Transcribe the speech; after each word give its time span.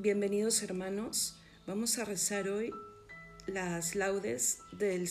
Bienvenidos 0.00 0.62
hermanos, 0.62 1.34
vamos 1.66 1.98
a 1.98 2.04
rezar 2.04 2.48
hoy 2.48 2.70
las 3.48 3.96
laudes 3.96 4.60
del, 4.70 5.08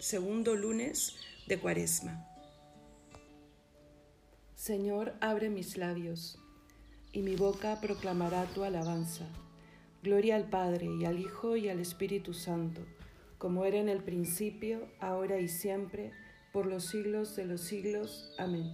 segundo 0.00 0.56
lunes 0.56 1.14
de 1.46 1.60
Cuaresma. 1.60 2.26
Señor, 4.56 5.14
abre 5.20 5.48
mis 5.48 5.76
labios, 5.76 6.40
y 7.12 7.22
mi 7.22 7.36
boca 7.36 7.80
proclamará 7.80 8.46
tu 8.46 8.64
alabanza. 8.64 9.28
Gloria 10.02 10.34
al 10.34 10.50
Padre, 10.50 10.88
y 10.98 11.04
al 11.04 11.20
Hijo, 11.20 11.56
y 11.56 11.68
al 11.68 11.78
Espíritu 11.78 12.34
Santo, 12.34 12.84
como 13.38 13.64
era 13.64 13.78
en 13.78 13.88
el 13.88 14.02
principio, 14.02 14.88
ahora 14.98 15.38
y 15.38 15.46
siempre, 15.46 16.10
por 16.52 16.66
los 16.66 16.86
siglos 16.86 17.36
de 17.36 17.44
los 17.44 17.60
siglos. 17.60 18.34
Amén. 18.38 18.72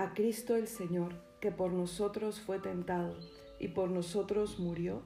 A 0.00 0.14
Cristo 0.14 0.56
el 0.56 0.66
Señor, 0.66 1.12
que 1.42 1.50
por 1.50 1.72
nosotros 1.72 2.40
fue 2.40 2.58
tentado 2.58 3.18
y 3.58 3.68
por 3.68 3.90
nosotros 3.90 4.58
murió, 4.58 5.02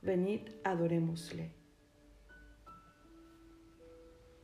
venid, 0.00 0.40
adorémosle. 0.64 1.52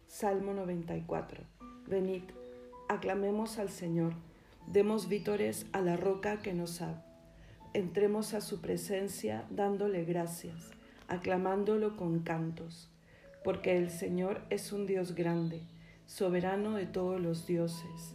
Salmo 0.07 0.55
94. 0.55 1.43
Venid, 1.89 2.23
aclamemos 2.89 3.59
al 3.59 3.71
Señor, 3.71 4.13
demos 4.69 5.09
vítores 5.09 5.67
a 5.73 5.81
la 5.81 5.97
roca 5.97 6.43
que 6.43 6.55
nos 6.55 6.81
ha. 6.81 7.05
Entremos 7.75 8.35
a 8.35 8.41
su 8.41 8.61
presencia 8.61 9.47
dándole 9.51 10.05
gracias, 10.05 10.71
aclamándolo 11.09 11.97
con 11.97 12.21
cantos, 12.21 12.89
porque 13.43 13.77
el 13.77 13.91
Señor 13.91 14.43
es 14.49 14.73
un 14.73 14.87
Dios 14.87 15.17
grande, 15.17 15.63
soberano 16.07 16.75
de 16.75 16.87
todos 16.87 17.21
los 17.21 17.49
dioses 17.49 18.15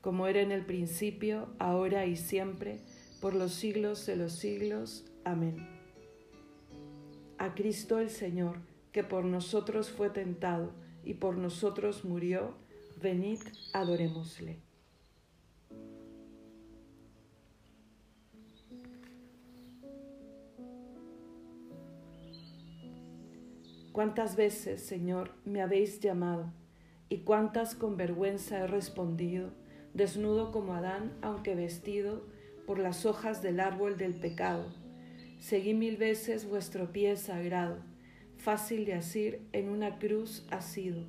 como 0.00 0.26
era 0.26 0.40
en 0.40 0.52
el 0.52 0.64
principio, 0.64 1.48
ahora 1.58 2.06
y 2.06 2.16
siempre, 2.16 2.80
por 3.20 3.34
los 3.34 3.52
siglos 3.52 4.06
de 4.06 4.16
los 4.16 4.32
siglos. 4.32 5.04
Amén. 5.24 5.68
A 7.38 7.54
Cristo 7.54 7.98
el 7.98 8.10
Señor, 8.10 8.60
que 8.92 9.04
por 9.04 9.24
nosotros 9.24 9.90
fue 9.90 10.10
tentado 10.10 10.72
y 11.04 11.14
por 11.14 11.36
nosotros 11.36 12.04
murió, 12.04 12.54
venid, 13.00 13.40
adorémosle. 13.72 14.58
¿Cuántas 23.92 24.36
veces, 24.36 24.80
Señor, 24.86 25.32
me 25.44 25.60
habéis 25.60 25.98
llamado 25.98 26.52
y 27.08 27.18
cuántas 27.22 27.74
con 27.74 27.96
vergüenza 27.96 28.60
he 28.60 28.66
respondido? 28.68 29.50
Desnudo 29.98 30.52
como 30.52 30.74
Adán, 30.74 31.12
aunque 31.20 31.56
vestido 31.56 32.22
por 32.66 32.78
las 32.78 33.04
hojas 33.04 33.42
del 33.42 33.58
árbol 33.58 33.98
del 33.98 34.14
pecado. 34.14 34.72
Seguí 35.40 35.74
mil 35.74 35.96
veces 35.96 36.48
vuestro 36.48 36.92
pie 36.92 37.16
sagrado, 37.16 37.78
fácil 38.38 38.84
de 38.84 38.94
asir 38.94 39.40
en 39.52 39.68
una 39.68 39.98
cruz 39.98 40.46
asido, 40.50 41.02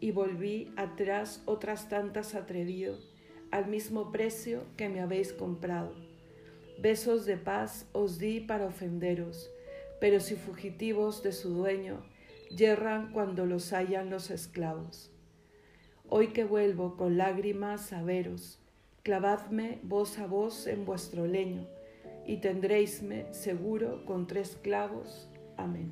y 0.00 0.12
volví 0.12 0.72
atrás 0.76 1.42
otras 1.44 1.90
tantas 1.90 2.34
atrevido, 2.34 2.98
al 3.50 3.66
mismo 3.66 4.10
precio 4.10 4.64
que 4.78 4.88
me 4.88 5.00
habéis 5.00 5.34
comprado. 5.34 5.94
Besos 6.80 7.26
de 7.26 7.36
paz 7.36 7.86
os 7.92 8.18
di 8.18 8.40
para 8.40 8.66
ofenderos, 8.66 9.50
pero 10.00 10.20
si 10.20 10.36
fugitivos 10.36 11.22
de 11.22 11.32
su 11.32 11.50
dueño, 11.50 12.02
yerran 12.48 13.12
cuando 13.12 13.44
los 13.44 13.72
hallan 13.74 14.08
los 14.08 14.30
esclavos. 14.30 15.11
Hoy 16.14 16.34
que 16.34 16.44
vuelvo 16.44 16.98
con 16.98 17.16
lágrimas 17.16 17.90
a 17.94 18.02
veros, 18.02 18.58
clavadme 19.02 19.78
voz 19.82 20.18
a 20.18 20.26
voz 20.26 20.66
en 20.66 20.84
vuestro 20.84 21.26
leño, 21.26 21.66
y 22.26 22.36
tendréisme 22.36 23.32
seguro 23.32 24.04
con 24.04 24.26
tres 24.26 24.58
clavos. 24.60 25.30
Amén. 25.56 25.90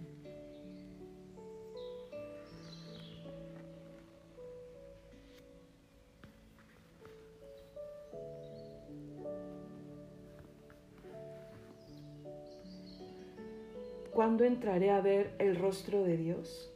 ¿Cuándo 14.13 14.45
entraré 14.45 14.91
a 14.91 15.01
ver 15.01 15.35
el 15.39 15.57
rostro 15.57 16.05
de 16.05 16.19
Dios? 16.19 16.71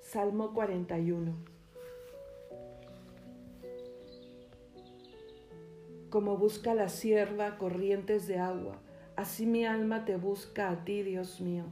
Salmo 0.00 0.52
41. 0.54 1.57
Como 6.10 6.36
busca 6.36 6.74
la 6.74 6.88
sierva 6.88 7.58
corrientes 7.58 8.26
de 8.26 8.38
agua, 8.38 8.80
así 9.16 9.46
mi 9.46 9.66
alma 9.66 10.04
te 10.04 10.16
busca 10.16 10.70
a 10.70 10.84
ti, 10.84 11.02
Dios 11.02 11.40
mío. 11.40 11.64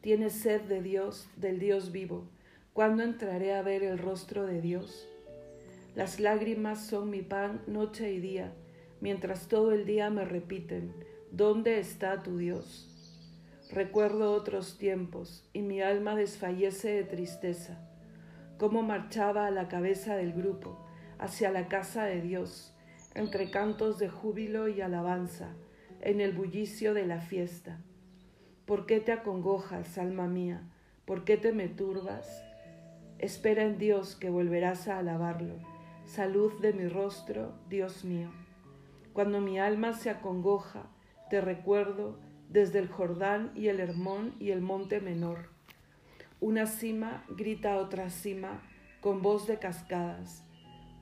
Tienes 0.00 0.32
sed 0.34 0.62
de 0.62 0.82
Dios, 0.82 1.28
del 1.36 1.58
Dios 1.58 1.92
vivo. 1.92 2.24
¿Cuándo 2.72 3.02
entraré 3.02 3.54
a 3.54 3.62
ver 3.62 3.82
el 3.82 3.98
rostro 3.98 4.46
de 4.46 4.60
Dios? 4.60 5.08
Las 5.94 6.18
lágrimas 6.18 6.86
son 6.86 7.10
mi 7.10 7.22
pan 7.22 7.62
noche 7.66 8.12
y 8.12 8.20
día, 8.20 8.52
mientras 9.00 9.48
todo 9.48 9.72
el 9.72 9.84
día 9.84 10.10
me 10.10 10.24
repiten, 10.24 10.92
¿dónde 11.30 11.78
está 11.78 12.22
tu 12.22 12.38
Dios? 12.38 12.90
Recuerdo 13.70 14.32
otros 14.32 14.78
tiempos 14.78 15.48
y 15.52 15.62
mi 15.62 15.80
alma 15.80 16.16
desfallece 16.16 16.90
de 16.90 17.04
tristeza, 17.04 17.78
cómo 18.58 18.82
marchaba 18.82 19.46
a 19.46 19.50
la 19.50 19.68
cabeza 19.68 20.16
del 20.16 20.32
grupo, 20.32 20.78
hacia 21.18 21.50
la 21.50 21.68
casa 21.68 22.04
de 22.04 22.20
Dios 22.20 22.73
entre 23.14 23.50
cantos 23.50 23.98
de 23.98 24.08
júbilo 24.08 24.68
y 24.68 24.80
alabanza, 24.80 25.54
en 26.00 26.20
el 26.20 26.32
bullicio 26.32 26.94
de 26.94 27.06
la 27.06 27.20
fiesta. 27.20 27.80
¿Por 28.66 28.86
qué 28.86 29.00
te 29.00 29.12
acongojas, 29.12 29.98
alma 29.98 30.26
mía? 30.26 30.62
¿Por 31.04 31.24
qué 31.24 31.36
te 31.36 31.52
me 31.52 31.68
turbas? 31.68 32.42
Espera 33.18 33.62
en 33.62 33.78
Dios 33.78 34.16
que 34.16 34.30
volverás 34.30 34.88
a 34.88 34.98
alabarlo. 34.98 35.54
Salud 36.04 36.60
de 36.60 36.72
mi 36.72 36.88
rostro, 36.88 37.54
Dios 37.68 38.04
mío. 38.04 38.30
Cuando 39.12 39.40
mi 39.40 39.58
alma 39.58 39.92
se 39.92 40.10
acongoja, 40.10 40.90
te 41.30 41.40
recuerdo 41.40 42.18
desde 42.48 42.80
el 42.80 42.88
Jordán 42.88 43.52
y 43.54 43.68
el 43.68 43.80
Hermón 43.80 44.34
y 44.40 44.50
el 44.50 44.60
monte 44.60 45.00
menor. 45.00 45.50
Una 46.40 46.66
cima 46.66 47.24
grita 47.28 47.74
a 47.74 47.76
otra 47.76 48.10
cima 48.10 48.62
con 49.00 49.22
voz 49.22 49.46
de 49.46 49.58
cascadas 49.58 50.44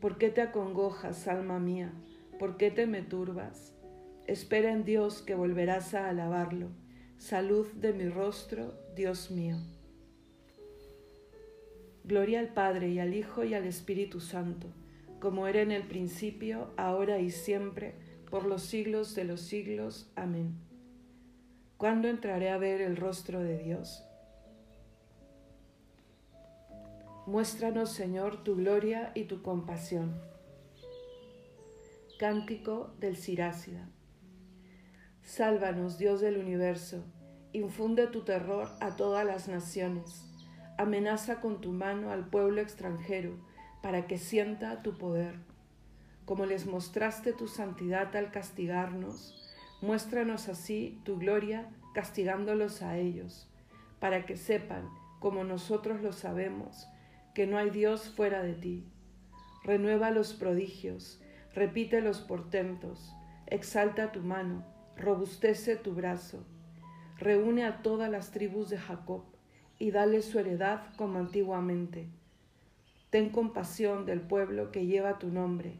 ¿Por 0.00 0.18
qué 0.18 0.30
te 0.30 0.42
acongojas, 0.42 1.26
alma 1.28 1.58
mía? 1.58 1.92
¿por 2.38 2.56
qué 2.56 2.70
te 2.70 2.86
me 2.86 3.02
turbas? 3.02 3.74
Espera 4.26 4.72
en 4.72 4.84
Dios 4.84 5.22
que 5.22 5.34
volverás 5.34 5.94
a 5.94 6.08
alabarlo. 6.08 6.68
Salud 7.16 7.66
de 7.72 7.92
mi 7.92 8.08
rostro, 8.08 8.74
Dios 8.94 9.30
mío. 9.30 9.56
Gloria 12.04 12.40
al 12.40 12.54
Padre 12.54 12.90
y 12.90 13.00
al 13.00 13.14
Hijo 13.14 13.44
y 13.44 13.54
al 13.54 13.64
Espíritu 13.64 14.20
Santo, 14.20 14.68
como 15.18 15.46
era 15.46 15.60
en 15.60 15.72
el 15.72 15.82
principio, 15.82 16.72
ahora 16.76 17.18
y 17.18 17.30
siempre, 17.30 17.94
por 18.30 18.46
los 18.46 18.62
siglos 18.62 19.14
de 19.14 19.24
los 19.24 19.40
siglos. 19.40 20.10
Amén. 20.14 20.54
¿Cuándo 21.76 22.08
entraré 22.08 22.50
a 22.50 22.58
ver 22.58 22.80
el 22.80 22.96
rostro 22.96 23.40
de 23.40 23.58
Dios? 23.58 24.04
Muéstranos, 27.28 27.92
Señor, 27.92 28.42
tu 28.42 28.56
gloria 28.56 29.12
y 29.14 29.24
tu 29.24 29.42
compasión. 29.42 30.18
Cántico 32.18 32.94
del 33.00 33.18
Sirácida. 33.18 33.86
Sálvanos, 35.20 35.98
Dios 35.98 36.22
del 36.22 36.38
universo, 36.38 37.04
infunde 37.52 38.06
tu 38.06 38.22
terror 38.22 38.70
a 38.80 38.96
todas 38.96 39.26
las 39.26 39.46
naciones, 39.46 40.24
amenaza 40.78 41.42
con 41.42 41.60
tu 41.60 41.70
mano 41.72 42.12
al 42.12 42.30
pueblo 42.30 42.62
extranjero 42.62 43.36
para 43.82 44.06
que 44.06 44.16
sienta 44.16 44.80
tu 44.80 44.96
poder. 44.96 45.34
Como 46.24 46.46
les 46.46 46.64
mostraste 46.64 47.34
tu 47.34 47.46
santidad 47.46 48.16
al 48.16 48.30
castigarnos, 48.30 49.54
muéstranos 49.82 50.48
así 50.48 51.02
tu 51.04 51.18
gloria 51.18 51.68
castigándolos 51.92 52.80
a 52.80 52.96
ellos, 52.96 53.50
para 54.00 54.24
que 54.24 54.38
sepan, 54.38 54.88
como 55.20 55.44
nosotros 55.44 56.00
lo 56.00 56.14
sabemos, 56.14 56.88
que 57.38 57.46
no 57.46 57.56
hay 57.56 57.70
Dios 57.70 58.08
fuera 58.08 58.42
de 58.42 58.54
ti. 58.54 58.84
Renueva 59.62 60.10
los 60.10 60.32
prodigios, 60.32 61.22
repite 61.54 62.00
los 62.00 62.18
portentos, 62.18 63.14
exalta 63.46 64.10
tu 64.10 64.22
mano, 64.22 64.66
robustece 64.96 65.76
tu 65.76 65.94
brazo, 65.94 66.44
reúne 67.16 67.64
a 67.64 67.80
todas 67.80 68.10
las 68.10 68.32
tribus 68.32 68.70
de 68.70 68.78
Jacob 68.78 69.22
y 69.78 69.92
dale 69.92 70.22
su 70.22 70.40
heredad 70.40 70.92
como 70.96 71.20
antiguamente. 71.20 72.08
Ten 73.10 73.30
compasión 73.30 74.04
del 74.04 74.20
pueblo 74.20 74.72
que 74.72 74.86
lleva 74.86 75.20
tu 75.20 75.28
nombre, 75.28 75.78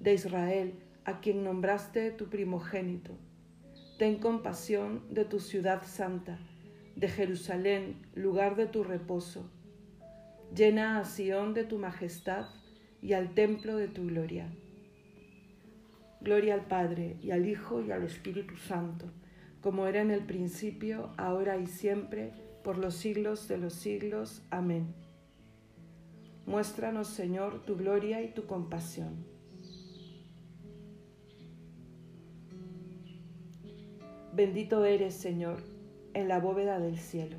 de 0.00 0.12
Israel, 0.12 0.74
a 1.04 1.20
quien 1.20 1.44
nombraste 1.44 2.10
tu 2.10 2.28
primogénito. 2.30 3.12
Ten 3.96 4.18
compasión 4.18 5.04
de 5.08 5.24
tu 5.24 5.38
ciudad 5.38 5.84
santa, 5.84 6.40
de 6.96 7.06
Jerusalén, 7.06 8.02
lugar 8.16 8.56
de 8.56 8.66
tu 8.66 8.82
reposo. 8.82 9.52
Llena 10.54 10.98
a 10.98 11.04
Sión 11.04 11.54
de 11.54 11.64
tu 11.64 11.78
majestad 11.78 12.46
y 13.02 13.12
al 13.12 13.34
templo 13.34 13.76
de 13.76 13.88
tu 13.88 14.06
gloria. 14.06 14.50
Gloria 16.20 16.54
al 16.54 16.66
Padre 16.66 17.16
y 17.20 17.30
al 17.30 17.46
Hijo 17.46 17.82
y 17.82 17.92
al 17.92 18.02
Espíritu 18.02 18.56
Santo, 18.56 19.06
como 19.60 19.86
era 19.86 20.00
en 20.00 20.10
el 20.10 20.24
principio, 20.24 21.10
ahora 21.16 21.56
y 21.58 21.66
siempre, 21.66 22.32
por 22.64 22.78
los 22.78 22.94
siglos 22.94 23.48
de 23.48 23.58
los 23.58 23.74
siglos. 23.74 24.42
Amén. 24.50 24.94
Muéstranos, 26.46 27.08
Señor, 27.08 27.64
tu 27.64 27.76
gloria 27.76 28.22
y 28.22 28.32
tu 28.32 28.46
compasión. 28.46 29.26
Bendito 34.32 34.84
eres, 34.84 35.14
Señor, 35.14 35.62
en 36.12 36.28
la 36.28 36.40
bóveda 36.40 36.78
del 36.78 36.98
cielo. 36.98 37.38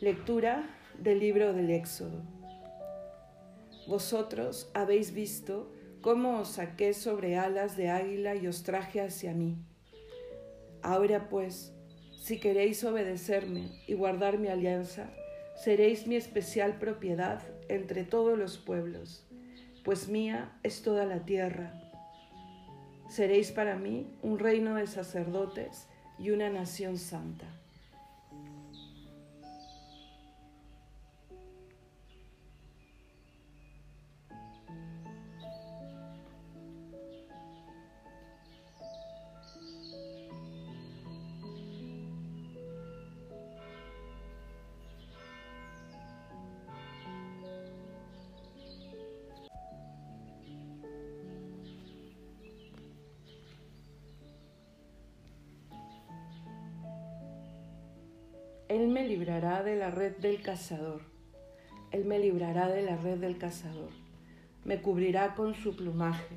Lectura 0.00 0.64
del 0.96 1.18
libro 1.18 1.52
del 1.52 1.70
Éxodo. 1.70 2.22
Vosotros 3.88 4.70
habéis 4.72 5.12
visto 5.12 5.72
cómo 6.02 6.38
os 6.38 6.50
saqué 6.50 6.94
sobre 6.94 7.36
alas 7.36 7.76
de 7.76 7.90
águila 7.90 8.36
y 8.36 8.46
os 8.46 8.62
traje 8.62 9.00
hacia 9.00 9.34
mí. 9.34 9.58
Ahora 10.82 11.28
pues, 11.28 11.72
si 12.22 12.38
queréis 12.38 12.84
obedecerme 12.84 13.72
y 13.88 13.94
guardar 13.94 14.38
mi 14.38 14.46
alianza, 14.46 15.10
seréis 15.56 16.06
mi 16.06 16.14
especial 16.14 16.78
propiedad 16.78 17.42
entre 17.68 18.04
todos 18.04 18.38
los 18.38 18.56
pueblos, 18.56 19.26
pues 19.82 20.06
mía 20.06 20.56
es 20.62 20.82
toda 20.82 21.06
la 21.06 21.24
tierra. 21.24 21.74
Seréis 23.08 23.50
para 23.50 23.74
mí 23.74 24.16
un 24.22 24.38
reino 24.38 24.76
de 24.76 24.86
sacerdotes 24.86 25.88
y 26.20 26.30
una 26.30 26.50
nación 26.50 26.98
santa. 26.98 27.57
Él 58.78 58.86
me 58.86 59.08
librará 59.08 59.64
de 59.64 59.74
la 59.74 59.90
red 59.90 60.18
del 60.18 60.40
cazador. 60.40 61.00
Él 61.90 62.04
me 62.04 62.20
librará 62.20 62.68
de 62.68 62.82
la 62.82 62.96
red 62.96 63.18
del 63.18 63.36
cazador. 63.36 63.90
Me 64.64 64.80
cubrirá 64.80 65.34
con 65.34 65.56
su 65.56 65.74
plumaje. 65.74 66.36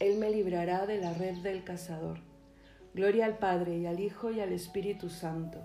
Él 0.00 0.18
me 0.18 0.28
librará 0.28 0.86
de 0.86 0.98
la 0.98 1.14
red 1.14 1.36
del 1.36 1.62
cazador. 1.62 2.18
Gloria 2.94 3.26
al 3.26 3.38
Padre 3.38 3.78
y 3.78 3.86
al 3.86 4.00
Hijo 4.00 4.32
y 4.32 4.40
al 4.40 4.52
Espíritu 4.52 5.08
Santo. 5.08 5.60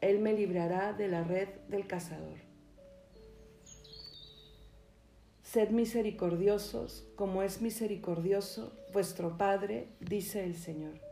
Él 0.00 0.18
me 0.18 0.32
librará 0.32 0.92
de 0.92 1.06
la 1.06 1.22
red 1.22 1.46
del 1.68 1.86
cazador. 1.86 2.38
Sed 5.44 5.70
misericordiosos, 5.70 7.06
como 7.14 7.44
es 7.44 7.62
misericordioso 7.62 8.72
vuestro 8.92 9.38
Padre, 9.38 9.86
dice 10.00 10.42
el 10.42 10.56
Señor. 10.56 11.11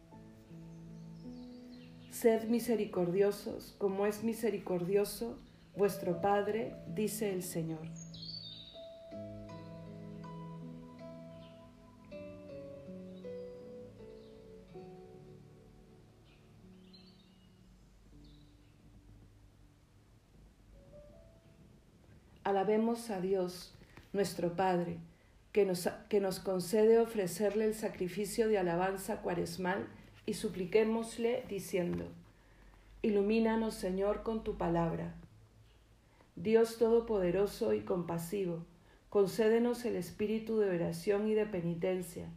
Sed 2.11 2.49
misericordiosos, 2.49 3.73
como 3.77 4.05
es 4.05 4.21
misericordioso 4.21 5.39
vuestro 5.77 6.19
Padre, 6.21 6.75
dice 6.93 7.33
el 7.33 7.41
Señor. 7.41 7.79
Alabemos 22.43 23.09
a 23.09 23.21
Dios, 23.21 23.73
nuestro 24.11 24.57
Padre, 24.57 24.97
que 25.53 25.65
nos, 25.65 25.87
que 26.09 26.19
nos 26.19 26.41
concede 26.41 26.99
ofrecerle 26.99 27.63
el 27.63 27.73
sacrificio 27.73 28.49
de 28.49 28.57
alabanza 28.57 29.21
cuaresmal 29.21 29.87
y 30.25 30.33
supliquémosle 30.33 31.45
diciendo, 31.49 32.05
Ilumínanos 33.01 33.73
Señor 33.73 34.23
con 34.23 34.43
tu 34.43 34.57
palabra. 34.57 35.15
Dios 36.35 36.77
Todopoderoso 36.77 37.73
y 37.73 37.81
compasivo, 37.81 38.65
concédenos 39.09 39.83
el 39.85 39.95
espíritu 39.95 40.59
de 40.59 40.69
oración 40.69 41.27
y 41.27 41.33
de 41.33 41.45
penitencia, 41.45 42.27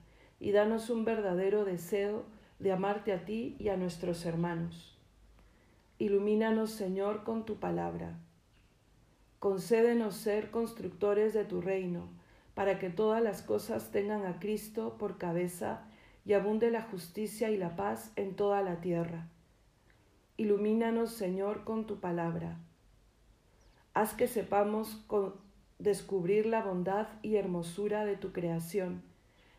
y 0.40 0.52
danos 0.52 0.90
un 0.90 1.04
verdadero 1.04 1.64
deseo 1.64 2.24
de 2.58 2.72
amarte 2.72 3.12
a 3.12 3.24
ti 3.24 3.56
y 3.58 3.68
a 3.68 3.76
nuestros 3.76 4.24
hermanos. 4.24 4.98
Ilumínanos 5.98 6.70
Señor 6.70 7.24
con 7.24 7.44
tu 7.44 7.56
palabra. 7.56 8.18
Concédenos 9.38 10.16
ser 10.16 10.50
constructores 10.50 11.34
de 11.34 11.44
tu 11.44 11.60
reino, 11.60 12.08
para 12.54 12.78
que 12.78 12.88
todas 12.88 13.22
las 13.22 13.42
cosas 13.42 13.90
tengan 13.90 14.24
a 14.24 14.38
Cristo 14.40 14.96
por 14.98 15.18
cabeza 15.18 15.86
y 16.24 16.32
abunde 16.32 16.70
la 16.70 16.82
justicia 16.82 17.50
y 17.50 17.56
la 17.56 17.76
paz 17.76 18.12
en 18.16 18.34
toda 18.34 18.62
la 18.62 18.80
tierra. 18.80 19.28
Ilumínanos, 20.36 21.12
Señor, 21.12 21.64
con 21.64 21.86
tu 21.86 22.00
palabra. 22.00 22.58
Haz 23.92 24.14
que 24.14 24.26
sepamos 24.26 25.04
descubrir 25.78 26.46
la 26.46 26.62
bondad 26.62 27.08
y 27.22 27.36
hermosura 27.36 28.04
de 28.04 28.16
tu 28.16 28.32
creación, 28.32 29.02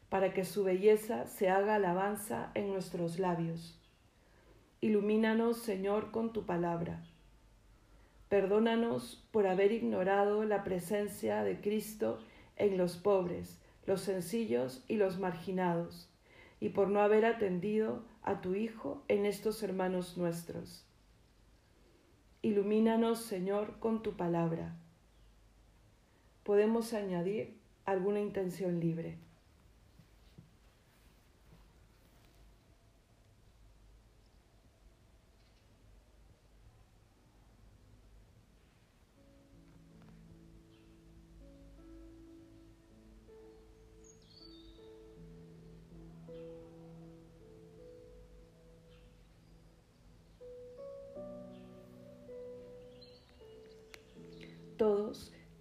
para 0.10 0.34
que 0.34 0.44
su 0.44 0.64
belleza 0.64 1.28
se 1.28 1.50
haga 1.50 1.76
alabanza 1.76 2.52
en 2.56 2.68
nuestros 2.70 3.20
labios. 3.20 3.80
Ilumínanos, 4.82 5.60
Señor, 5.60 6.12
con 6.12 6.34
tu 6.34 6.46
palabra. 6.46 7.04
Perdónanos 8.28 9.24
por 9.32 9.46
haber 9.46 9.72
ignorado 9.72 10.44
la 10.46 10.64
presencia 10.64 11.44
de 11.44 11.62
Cristo 11.62 12.20
en 12.56 12.78
los 12.78 12.98
pobres, 12.98 13.62
los 13.86 14.02
sencillos 14.02 14.84
y 14.88 14.96
los 14.96 15.20
marginados 15.20 16.10
y 16.60 16.70
por 16.70 16.90
no 16.90 17.02
haber 17.02 17.26
atendido 17.26 18.04
a 18.24 18.42
tu 18.42 18.56
Hijo 18.56 19.04
en 19.08 19.26
estos 19.26 19.62
hermanos 19.64 20.18
nuestros. 20.18 20.86
Ilumínanos, 22.42 23.20
Señor, 23.24 23.80
con 23.80 24.04
tu 24.04 24.16
palabra. 24.16 24.76
Podemos 26.44 26.94
añadir 26.94 27.58
alguna 27.86 28.20
intención 28.20 28.80
libre. 28.80 29.18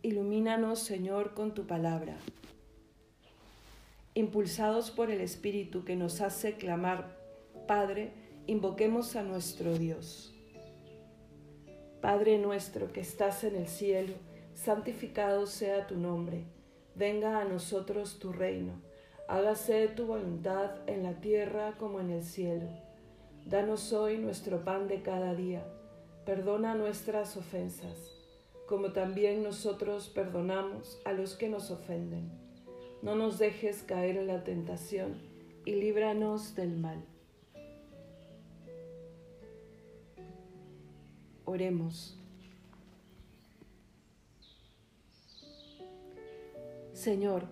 Ilumínanos, 0.04 0.80
Señor, 0.80 1.32
con 1.32 1.54
tu 1.54 1.66
palabra. 1.66 2.18
Impulsados 4.12 4.90
por 4.90 5.10
el 5.10 5.22
Espíritu 5.22 5.86
que 5.86 5.96
nos 5.96 6.20
hace 6.20 6.56
clamar, 6.56 7.16
Padre, 7.66 8.12
invoquemos 8.46 9.16
a 9.16 9.22
nuestro 9.22 9.78
Dios. 9.78 10.34
Padre 12.02 12.36
nuestro 12.36 12.92
que 12.92 13.00
estás 13.00 13.44
en 13.44 13.56
el 13.56 13.66
cielo, 13.66 14.12
santificado 14.52 15.46
sea 15.46 15.86
tu 15.86 15.96
nombre, 15.96 16.44
venga 16.94 17.40
a 17.40 17.44
nosotros 17.44 18.18
tu 18.18 18.30
reino, 18.30 18.82
hágase 19.26 19.88
tu 19.88 20.04
voluntad 20.04 20.86
en 20.86 21.02
la 21.02 21.14
tierra 21.22 21.78
como 21.78 21.98
en 22.00 22.10
el 22.10 22.22
cielo. 22.22 22.68
Danos 23.46 23.94
hoy 23.94 24.18
nuestro 24.18 24.64
pan 24.64 24.86
de 24.86 25.00
cada 25.00 25.34
día, 25.34 25.66
perdona 26.26 26.74
nuestras 26.74 27.38
ofensas 27.38 28.13
como 28.66 28.92
también 28.92 29.42
nosotros 29.42 30.08
perdonamos 30.08 31.00
a 31.04 31.12
los 31.12 31.36
que 31.36 31.48
nos 31.48 31.70
ofenden. 31.70 32.30
No 33.02 33.14
nos 33.14 33.38
dejes 33.38 33.82
caer 33.82 34.16
en 34.16 34.26
la 34.26 34.44
tentación 34.44 35.20
y 35.64 35.74
líbranos 35.74 36.54
del 36.54 36.76
mal. 36.76 37.04
Oremos. 41.44 42.18
Señor, 46.94 47.44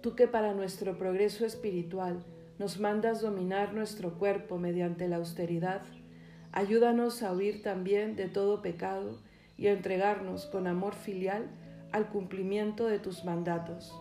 tú 0.00 0.14
que 0.14 0.28
para 0.28 0.54
nuestro 0.54 0.96
progreso 0.96 1.44
espiritual 1.44 2.24
nos 2.58 2.78
mandas 2.78 3.20
dominar 3.20 3.74
nuestro 3.74 4.16
cuerpo 4.16 4.58
mediante 4.58 5.08
la 5.08 5.16
austeridad, 5.16 5.82
ayúdanos 6.52 7.24
a 7.24 7.32
huir 7.32 7.62
también 7.62 8.14
de 8.14 8.28
todo 8.28 8.62
pecado 8.62 9.18
y 9.56 9.68
entregarnos 9.68 10.46
con 10.46 10.66
amor 10.66 10.94
filial 10.94 11.48
al 11.92 12.08
cumplimiento 12.08 12.86
de 12.86 12.98
tus 12.98 13.24
mandatos. 13.24 13.92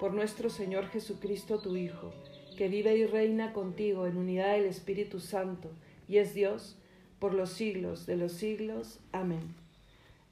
Por 0.00 0.12
nuestro 0.12 0.50
Señor 0.50 0.88
Jesucristo, 0.88 1.60
tu 1.60 1.76
Hijo, 1.76 2.12
que 2.56 2.68
vive 2.68 2.96
y 2.96 3.06
reina 3.06 3.52
contigo 3.52 4.06
en 4.06 4.16
unidad 4.16 4.52
del 4.52 4.64
Espíritu 4.64 5.20
Santo 5.20 5.70
y 6.08 6.18
es 6.18 6.34
Dios 6.34 6.76
por 7.18 7.34
los 7.34 7.50
siglos 7.50 8.06
de 8.06 8.16
los 8.16 8.32
siglos. 8.32 9.00
Amén. 9.12 9.54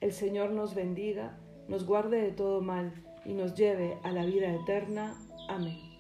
El 0.01 0.13
Señor 0.13 0.51
nos 0.51 0.75
bendiga, 0.75 1.39
nos 1.69 1.87
guarde 1.87 2.21
de 2.21 2.33
todo 2.33 2.61
mal 2.61 2.93
y 3.25 3.33
nos 3.33 3.55
lleve 3.55 3.97
a 4.03 4.11
la 4.11 4.25
vida 4.25 4.53
eterna. 4.53 5.17
Amén. 5.49 5.92